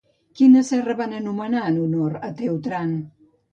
[0.37, 2.99] Quina serra van anomenar en honor Teutrant?